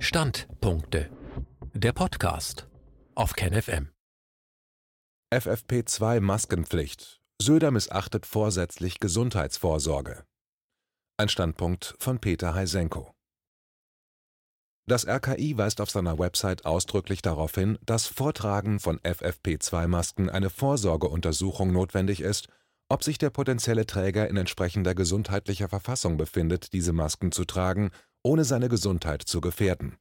[0.00, 1.10] Standpunkte.
[1.74, 2.68] Der Podcast
[3.16, 3.90] auf KenFM.
[5.34, 7.20] FFP2 Maskenpflicht.
[7.42, 10.22] Söder missachtet vorsätzlich Gesundheitsvorsorge.
[11.16, 13.12] Ein Standpunkt von Peter Heisenko.
[14.86, 21.72] Das RKI weist auf seiner Website ausdrücklich darauf hin, dass Vortragen von FFP2-Masken eine Vorsorgeuntersuchung
[21.72, 22.46] notwendig ist,
[22.88, 27.90] ob sich der potenzielle Träger in entsprechender gesundheitlicher Verfassung befindet, diese Masken zu tragen,
[28.22, 29.96] ohne seine Gesundheit zu gefährden.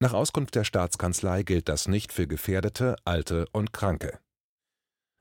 [0.00, 4.18] Nach Auskunft der Staatskanzlei gilt das nicht für Gefährdete, Alte und Kranke.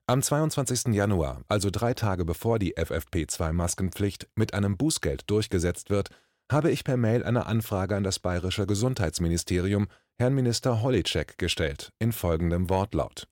[0.07, 0.93] Am 22.
[0.93, 6.09] Januar, also drei Tage bevor die FFP2-Maskenpflicht mit einem Bußgeld durchgesetzt wird,
[6.51, 9.87] habe ich per Mail eine Anfrage an das bayerische Gesundheitsministerium,
[10.19, 13.27] Herrn Minister Holitschek, gestellt, in folgendem Wortlaut.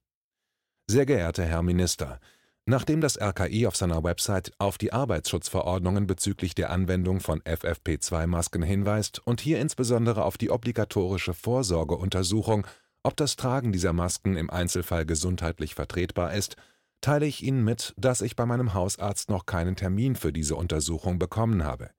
[0.90, 2.20] Sehr geehrter Herr Minister,
[2.66, 9.22] nachdem das RKI auf seiner Website auf die Arbeitsschutzverordnungen bezüglich der Anwendung von FFP2-Masken hinweist
[9.26, 12.66] und hier insbesondere auf die obligatorische Vorsorgeuntersuchung,
[13.04, 16.56] ob das Tragen dieser Masken im Einzelfall gesundheitlich vertretbar ist,
[17.02, 21.20] teile ich Ihnen mit, dass ich bei meinem Hausarzt noch keinen Termin für diese Untersuchung
[21.20, 21.90] bekommen habe.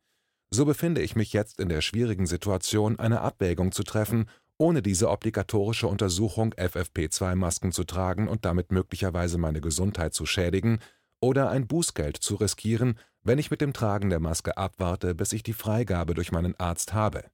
[0.51, 5.11] So befinde ich mich jetzt in der schwierigen Situation, eine Abwägung zu treffen, ohne diese
[5.11, 10.79] obligatorische Untersuchung FFP2-Masken zu tragen und damit möglicherweise meine Gesundheit zu schädigen,
[11.21, 15.43] oder ein Bußgeld zu riskieren, wenn ich mit dem Tragen der Maske abwarte, bis ich
[15.43, 17.25] die Freigabe durch meinen Arzt habe.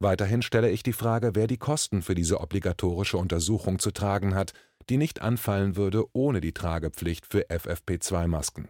[0.00, 4.52] Weiterhin stelle ich die Frage, wer die Kosten für diese obligatorische Untersuchung zu tragen hat,
[4.90, 8.68] die nicht anfallen würde ohne die Tragepflicht für FFP2-Masken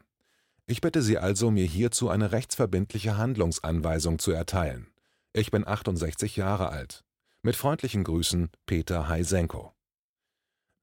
[0.72, 4.86] ich bitte Sie also, mir hierzu eine rechtsverbindliche Handlungsanweisung zu erteilen.
[5.32, 7.04] Ich bin 68 Jahre alt.
[7.44, 9.72] Mit freundlichen Grüßen Peter Heisenko.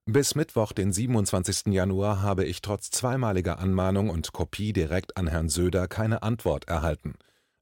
[0.06, 1.68] Bis Mittwoch, den 27.
[1.68, 7.14] Januar, habe ich trotz zweimaliger Anmahnung und Kopie direkt an Herrn Söder keine Antwort erhalten.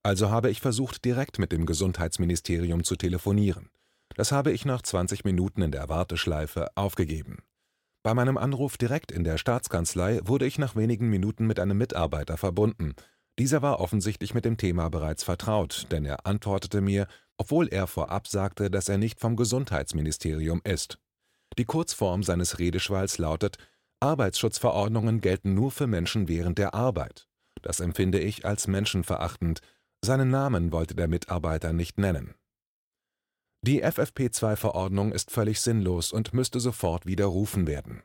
[0.02, 3.70] Also habe ich versucht, direkt mit dem Gesundheitsministerium zu telefonieren.
[4.16, 7.44] Das habe ich nach 20 Minuten in der Warteschleife aufgegeben.
[8.02, 12.36] Bei meinem Anruf direkt in der Staatskanzlei wurde ich nach wenigen Minuten mit einem Mitarbeiter
[12.36, 12.96] verbunden.
[13.40, 18.28] Dieser war offensichtlich mit dem Thema bereits vertraut, denn er antwortete mir, obwohl er vorab
[18.28, 20.98] sagte, dass er nicht vom Gesundheitsministerium ist.
[21.58, 23.58] Die Kurzform seines Redeschwalls lautet
[24.00, 27.28] Arbeitsschutzverordnungen gelten nur für Menschen während der Arbeit.
[27.62, 29.62] Das empfinde ich als menschenverachtend.
[30.04, 32.36] Seinen Namen wollte der Mitarbeiter nicht nennen.
[33.64, 38.04] Die FFP2-Verordnung ist völlig sinnlos und müsste sofort widerrufen werden.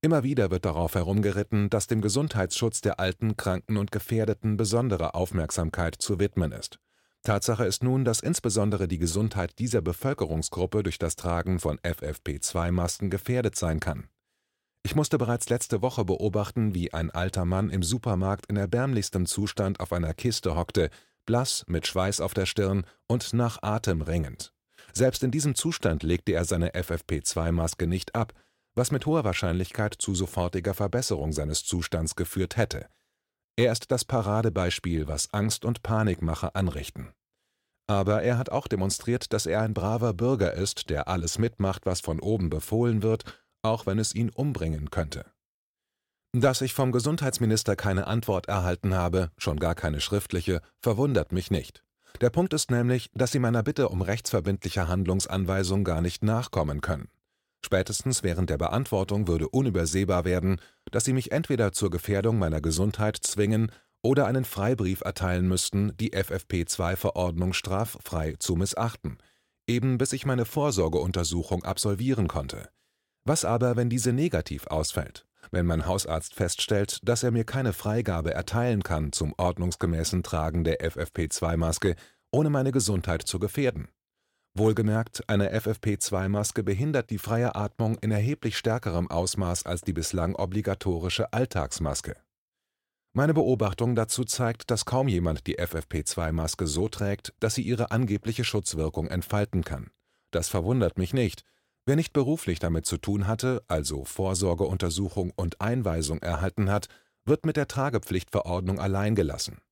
[0.00, 5.96] Immer wieder wird darauf herumgeritten, dass dem Gesundheitsschutz der Alten, Kranken und Gefährdeten besondere Aufmerksamkeit
[5.98, 6.78] zu widmen ist.
[7.24, 13.56] Tatsache ist nun, dass insbesondere die Gesundheit dieser Bevölkerungsgruppe durch das Tragen von FFP2-Masken gefährdet
[13.56, 14.08] sein kann.
[14.84, 19.80] Ich musste bereits letzte Woche beobachten, wie ein alter Mann im Supermarkt in erbärmlichstem Zustand
[19.80, 20.90] auf einer Kiste hockte,
[21.26, 24.54] blass, mit Schweiß auf der Stirn und nach Atem ringend.
[24.92, 28.32] Selbst in diesem Zustand legte er seine FFP2-Maske nicht ab,
[28.78, 32.86] was mit hoher Wahrscheinlichkeit zu sofortiger Verbesserung seines Zustands geführt hätte.
[33.56, 37.12] Er ist das Paradebeispiel, was Angst und Panikmache anrichten.
[37.88, 42.00] Aber er hat auch demonstriert, dass er ein braver Bürger ist, der alles mitmacht, was
[42.00, 43.24] von oben befohlen wird,
[43.62, 45.26] auch wenn es ihn umbringen könnte.
[46.32, 51.82] Dass ich vom Gesundheitsminister keine Antwort erhalten habe, schon gar keine schriftliche, verwundert mich nicht.
[52.20, 57.08] Der Punkt ist nämlich, dass Sie meiner Bitte um rechtsverbindliche Handlungsanweisung gar nicht nachkommen können.
[57.64, 60.60] Spätestens während der Beantwortung würde unübersehbar werden,
[60.90, 66.14] dass Sie mich entweder zur Gefährdung meiner Gesundheit zwingen oder einen Freibrief erteilen müssten, die
[66.14, 69.18] FFP2-Verordnung straffrei zu missachten,
[69.66, 72.68] eben bis ich meine Vorsorgeuntersuchung absolvieren konnte.
[73.24, 75.28] Was aber, wenn diese negativ ausfällt?
[75.50, 80.80] wenn mein Hausarzt feststellt, dass er mir keine Freigabe erteilen kann zum ordnungsgemäßen Tragen der
[80.80, 81.96] FFP2-Maske,
[82.30, 83.88] ohne meine Gesundheit zu gefährden.
[84.58, 91.32] Wohlgemerkt, eine FFP2-Maske behindert die freie Atmung in erheblich stärkerem Ausmaß als die bislang obligatorische
[91.32, 92.16] Alltagsmaske.
[93.14, 98.44] Meine Beobachtung dazu zeigt, dass kaum jemand die FFP2-Maske so trägt, dass sie ihre angebliche
[98.44, 99.90] Schutzwirkung entfalten kann.
[100.30, 101.44] Das verwundert mich nicht,
[101.88, 106.88] Wer nicht beruflich damit zu tun hatte, also Vorsorgeuntersuchung und Einweisung erhalten hat,
[107.24, 109.62] wird mit der Tragepflichtverordnung allein gelassen.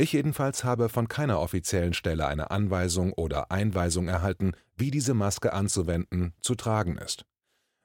[0.00, 5.52] Ich jedenfalls habe von keiner offiziellen Stelle eine Anweisung oder Einweisung erhalten, wie diese Maske
[5.52, 7.24] anzuwenden, zu tragen ist.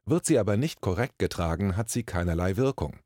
[0.05, 2.99] Wird sie aber nicht korrekt getragen, hat sie keinerlei Wirkung.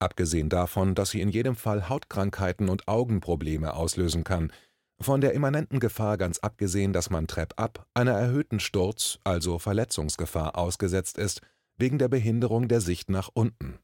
[0.00, 4.52] Abgesehen davon, dass sie in jedem Fall Hautkrankheiten und Augenprobleme auslösen kann,
[5.00, 11.16] von der immanenten Gefahr ganz abgesehen, dass man treppab einer erhöhten Sturz also Verletzungsgefahr ausgesetzt
[11.16, 11.42] ist,
[11.76, 13.78] wegen der Behinderung der Sicht nach unten.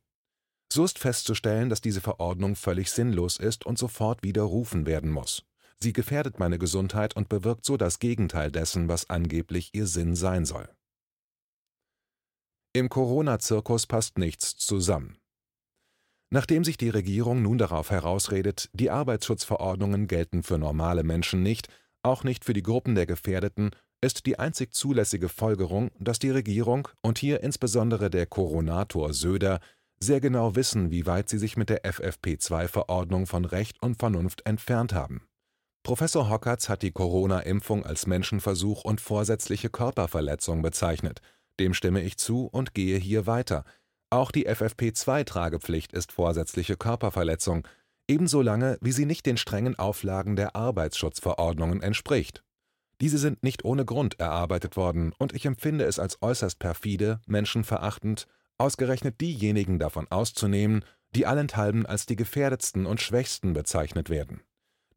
[0.74, 5.44] So ist festzustellen, dass diese Verordnung völlig sinnlos ist und sofort widerrufen werden muss.
[5.78, 10.44] sie gefährdet meine Gesundheit und bewirkt so das Gegenteil dessen, was angeblich ihr Sinn sein
[10.44, 10.68] soll.
[12.72, 15.16] Im Corona-Zirkus passt nichts zusammen.
[16.30, 21.68] Nachdem sich die Regierung nun darauf herausredet, die Arbeitsschutzverordnungen gelten für normale Menschen nicht,
[22.02, 26.88] auch nicht für die Gruppen der Gefährdeten, ist die einzig zulässige Folgerung, dass die Regierung
[27.00, 29.60] und hier insbesondere der Coronator Söder
[30.04, 34.92] sehr genau wissen, wie weit sie sich mit der FFP2-Verordnung von Recht und Vernunft entfernt
[34.92, 35.26] haben.
[35.82, 41.20] Professor Hockertz hat die Corona-Impfung als Menschenversuch und vorsätzliche Körperverletzung bezeichnet.
[41.60, 43.64] Dem stimme ich zu und gehe hier weiter.
[44.10, 47.66] Auch die FFP2-Tragepflicht ist vorsätzliche Körperverletzung,
[48.08, 52.42] ebenso lange, wie sie nicht den strengen Auflagen der Arbeitsschutzverordnungen entspricht.
[53.00, 58.26] Diese sind nicht ohne Grund erarbeitet worden, und ich empfinde es als äußerst perfide, menschenverachtend
[58.58, 60.84] ausgerechnet diejenigen davon auszunehmen,
[61.14, 64.42] die allenthalben als die gefährdetsten und schwächsten bezeichnet werden,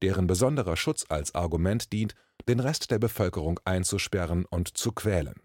[0.01, 2.15] deren besonderer Schutz als Argument dient,
[2.48, 5.36] den Rest der Bevölkerung einzusperren und zu quälen.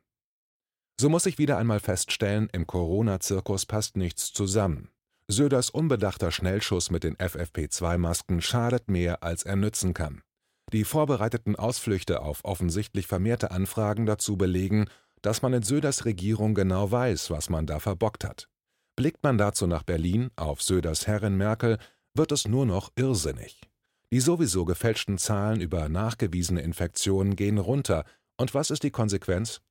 [1.00, 4.91] So muss ich wieder einmal feststellen, im Corona-Zirkus passt nichts zusammen.
[5.29, 10.23] Söders unbedachter Schnellschuss mit den FFP2-Masken schadet mehr, als er nützen kann.
[10.73, 14.87] Die vorbereiteten Ausflüchte auf offensichtlich vermehrte Anfragen dazu belegen,
[15.23, 18.49] dass man in Söders Regierung genau weiß, was man da verbockt hat.
[18.97, 21.79] Blickt man dazu nach Berlin, auf Söders Herrin Merkel,
[22.15, 23.61] wird es nur noch irrsinnig.
[24.13, 28.05] Die sowieso gefälschten Zahlen über nachgewiesene Infektionen gehen runter,
[28.37, 29.63] und was ist die Konsequenz?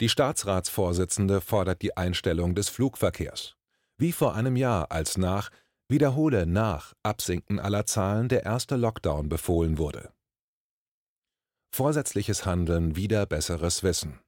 [0.00, 3.56] Die Staatsratsvorsitzende fordert die Einstellung des Flugverkehrs.
[3.98, 5.50] Wie vor einem Jahr, als nach,
[5.88, 10.10] wiederhole nach Absinken aller Zahlen der erste Lockdown befohlen wurde.
[11.74, 14.18] Vorsätzliches Handeln wieder besseres Wissen.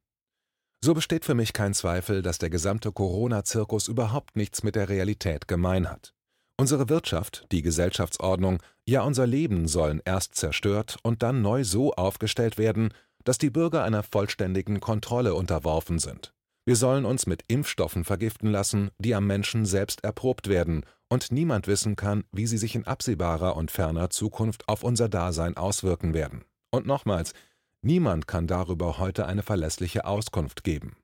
[0.84, 5.46] So besteht für mich kein Zweifel, dass der gesamte Corona-Zirkus überhaupt nichts mit der Realität
[5.46, 6.12] gemein hat.
[6.56, 12.58] Unsere Wirtschaft, die Gesellschaftsordnung, ja unser Leben sollen erst zerstört und dann neu so aufgestellt
[12.58, 12.92] werden,
[13.22, 16.34] dass die Bürger einer vollständigen Kontrolle unterworfen sind.
[16.64, 21.68] Wir sollen uns mit Impfstoffen vergiften lassen, die am Menschen selbst erprobt werden, und niemand
[21.68, 26.44] wissen kann, wie sie sich in absehbarer und ferner Zukunft auf unser Dasein auswirken werden.
[26.70, 27.34] Und nochmals,
[27.84, 30.96] Niemand kann darüber heute eine verlässliche Auskunft geben.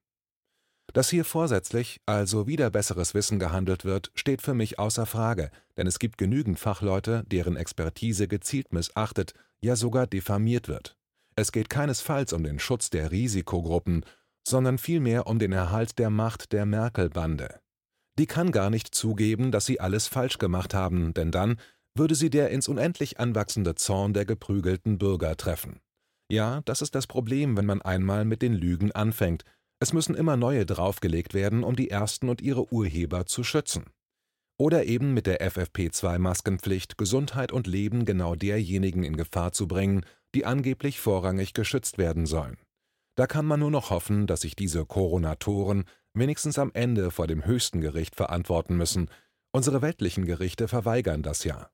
[0.93, 5.87] Dass hier vorsätzlich, also wieder besseres Wissen gehandelt wird, steht für mich außer Frage, denn
[5.87, 10.97] es gibt genügend Fachleute, deren Expertise gezielt missachtet, ja sogar diffamiert wird.
[11.37, 14.05] Es geht keinesfalls um den Schutz der Risikogruppen,
[14.47, 17.61] sondern vielmehr um den Erhalt der Macht der Merkel-Bande.
[18.19, 21.61] Die kann gar nicht zugeben, dass sie alles falsch gemacht haben, denn dann
[21.95, 25.81] würde sie der ins Unendlich anwachsende Zorn der geprügelten Bürger treffen.
[26.31, 29.45] Ja, das ist das Problem, wenn man einmal mit den Lügen anfängt.
[29.81, 33.87] Es müssen immer neue draufgelegt werden, um die ersten und ihre Urheber zu schützen.
[34.59, 40.05] Oder eben mit der FFP2-Maskenpflicht Gesundheit und Leben genau derjenigen in Gefahr zu bringen,
[40.35, 42.59] die angeblich vorrangig geschützt werden sollen.
[43.15, 47.47] Da kann man nur noch hoffen, dass sich diese Koronatoren wenigstens am Ende vor dem
[47.47, 49.11] höchsten Gericht verantworten müssen.
[49.53, 51.71] Unsere weltlichen Gerichte verweigern das ja.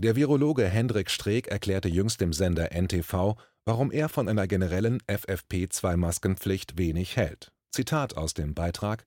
[0.00, 3.34] Der Virologe Hendrik Streeck erklärte jüngst dem Sender NTV,
[3.64, 7.50] warum er von einer generellen FFP2-Maskenpflicht wenig hält.
[7.72, 9.06] Zitat aus dem Beitrag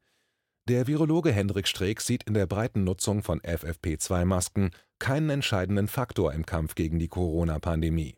[0.68, 6.46] Der Virologe Hendrik Streeck sieht in der breiten Nutzung von FFP2-Masken keinen entscheidenden Faktor im
[6.46, 8.18] Kampf gegen die Corona-Pandemie.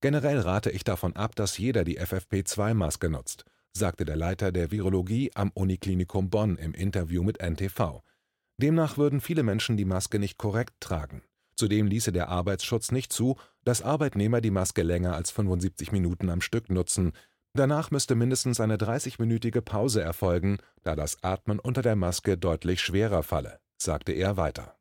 [0.00, 3.44] Generell rate ich davon ab, dass jeder die FFP2-Maske nutzt,
[3.74, 8.00] sagte der Leiter der Virologie am Uniklinikum Bonn im Interview mit NTV.
[8.56, 11.20] Demnach würden viele Menschen die Maske nicht korrekt tragen.
[11.56, 16.40] Zudem ließe der Arbeitsschutz nicht zu, dass Arbeitnehmer die Maske länger als 75 Minuten am
[16.40, 17.12] Stück nutzen.
[17.54, 23.22] Danach müsste mindestens eine 30-minütige Pause erfolgen, da das Atmen unter der Maske deutlich schwerer
[23.22, 24.76] falle, sagte er weiter.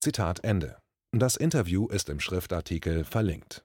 [0.00, 0.76] Zitat Ende.
[1.12, 3.64] Das Interview ist im Schriftartikel verlinkt